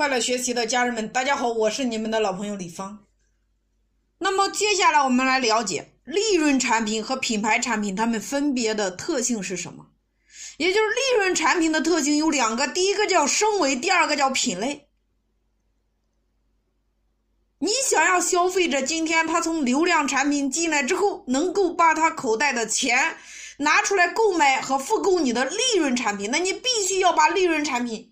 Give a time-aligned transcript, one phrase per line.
[0.00, 3.04] 快乐学习的家人们，大家好，我是你们的老朋友李芳。
[4.16, 9.88] 那么接下来我们来了解利润产品和品牌产品它们分别的特性是什么？
[10.56, 14.88] 也就是利润产品的特性有两个，第一个叫升维，第二个叫品类。
[17.58, 23.18] 你想要消费者今天他从流量产品进来之后，能够把他口袋的钱。
[23.58, 28.09] 拿出来购买和复购你的利润产品，那你必须要把利润产品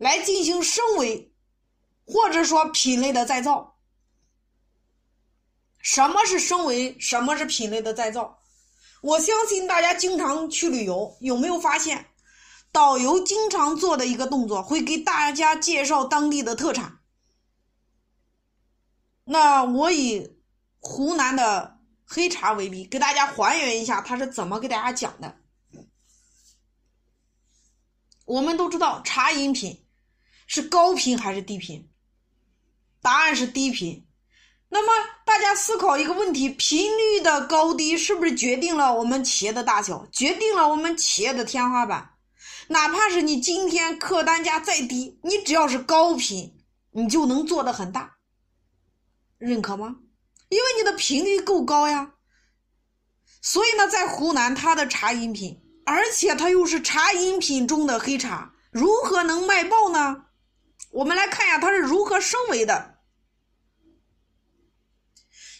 [0.00, 1.32] 来进行升维，
[2.04, 3.76] 或者说品类的再造。
[5.78, 6.98] 什么是升维？
[6.98, 8.40] 什么是品类的再造？
[9.02, 12.06] 我相信大家经常去旅游，有没有发现
[12.72, 16.98] 导游经常做的一个动作，会给大家介绍当地的特产？
[19.24, 20.40] 那我以
[20.80, 21.76] 湖南的。
[22.12, 25.36] 黑茶为例，给大家还原一下他是怎么给大家讲的。
[28.24, 29.86] 我们都知道茶饮品
[30.52, 31.88] 是高频还是低频？
[33.00, 34.04] 答案是低频。
[34.68, 42.14] 那么大家思考一个问题：频率的高低是不是决定了我们企业的大小，决定了我们企业的天花板？
[42.66, 46.52] 哪怕是你今天客单价再低，你只要是高频，
[46.90, 48.16] 你就能做的很大。
[49.38, 49.98] 认可吗？
[50.48, 52.14] 因为你的频率够高呀，
[53.40, 60.24] 所以呢，在湖南，它的茶饮品，而且它又是茶饮品中的黑茶，如何能卖爆呢？
[60.90, 62.98] 我们来看一下它是如何升维的。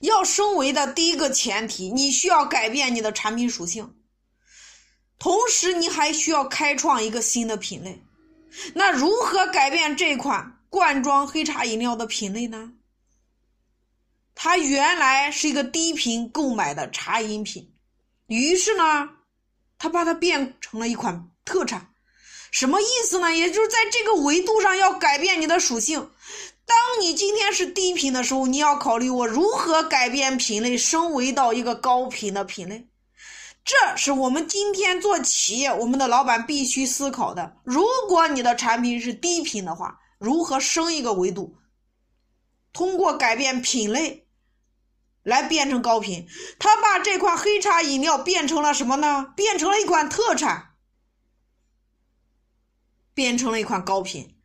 [0.00, 3.96] 要升维的第一个前提，你需要改变你的产品属性，
[5.18, 8.02] 同时你还需要开创一个新的品类。
[8.74, 12.72] 那如何改变这款罐装黑茶饮料的品类呢？
[14.34, 17.74] 它原来是一个低频购买的茶饮品，
[18.28, 19.10] 于是呢，
[19.78, 21.92] 它把它变成了一款特产，
[22.50, 23.32] 什么意思呢？
[23.34, 26.10] 也就是在这个维度上要改变你的属性。
[26.66, 32.88] 当你今天是低频的时候，你要考虑我如何改变品类，升维到一个高频的品类。
[33.64, 37.56] 这是我们今天做企业，我们的老板必须思考的。
[37.64, 41.56] 如果你的产品是低频的话，如何升一个维度？
[42.72, 44.24] 通过改变品类。
[45.24, 46.26] 来变成高频，
[46.58, 49.26] 他把这款黑茶饮料变成了什么呢？
[49.36, 50.67] 变成了一款特产，
[53.18, 54.36] 变成了一款高频。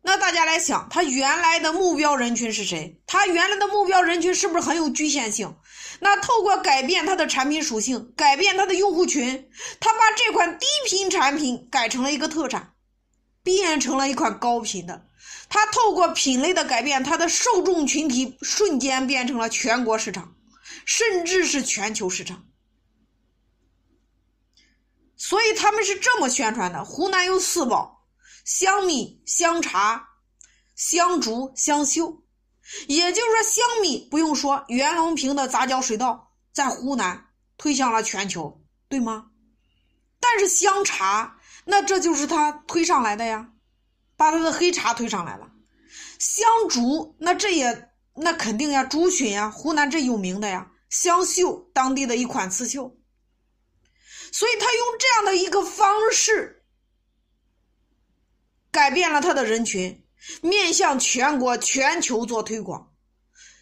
[0.00, 3.02] 那大家来想，他原来的目标人群是谁？
[3.06, 5.54] 他原来的目标人群是不是很有局限性？
[6.00, 12.72] 那透过改变它的产品属性，改变它的用户群，他把这款低频产品改成了一个特产，
[13.42, 15.06] 变成了一款高频的。
[15.50, 20.34] 他透过品类的改变，他的受众群体瞬间变成了全国市场，
[20.86, 22.46] 甚至是全球市场。
[25.22, 28.08] 所以他们是这么宣传的：湖南有四宝，
[28.44, 30.08] 香米、香茶、
[30.74, 32.24] 香竹、香秀。
[32.88, 39.26] 也就是说，香米不用说，袁隆平的杂交水稻在湖南推向了全球，对吗？
[40.18, 43.50] 但是香茶，那这就是他推上来的呀。
[44.16, 45.52] 把他的黑茶推上来了，
[46.18, 52.96] 香竹那这也那肯定呀，竹荨呀，湖南这有名的呀，香绣当地的一款刺绣，
[54.32, 56.64] 所以他用这样的一个方式
[58.70, 60.04] 改变了他的人群，
[60.40, 62.94] 面向全国全球做推广，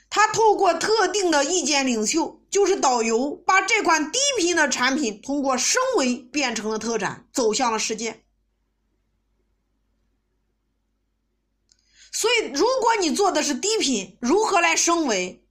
[0.09, 8.25] 他透过特定的意见领袖，就是导游，把这款低频的产品通过升维变成了特产，走向了世界。
[12.13, 15.45] 所以，如果你做的是低频，如何来升维？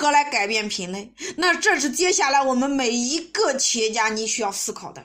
[0.00, 1.12] 何来改变品类？
[1.36, 5.04] 那这是接下来我们每一个企业家你需要思考的。